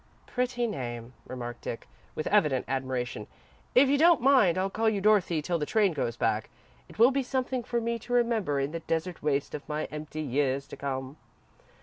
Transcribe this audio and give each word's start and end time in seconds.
"Pretty 0.25 0.65
name," 0.65 1.13
remarked 1.27 1.61
Dick, 1.61 1.87
with 2.15 2.25
evident 2.25 2.65
admiration. 2.67 3.27
"If 3.75 3.87
you 3.87 3.99
don't 3.99 4.19
mind, 4.19 4.57
I'll 4.57 4.67
call 4.67 4.89
you 4.89 4.99
'Dorothy' 4.99 5.43
till 5.43 5.59
the 5.59 5.65
train 5.67 5.93
goes 5.93 6.17
back. 6.17 6.49
It 6.89 6.97
will 6.97 7.11
be 7.11 7.21
something 7.21 7.63
for 7.63 7.79
me 7.79 7.99
to 7.99 8.13
remember 8.13 8.59
in 8.59 8.71
the 8.71 8.79
desert 8.79 9.21
waste 9.21 9.53
of 9.53 9.69
my 9.69 9.85
empty 9.91 10.21
years 10.23 10.67
to 10.69 10.75
come." 10.75 11.17